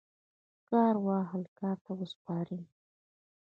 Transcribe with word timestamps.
کار 0.67 0.95
و 1.03 1.07
اهل 1.21 1.43
کار 1.59 1.77
ته 1.85 1.91
وسپارئ 1.99 2.61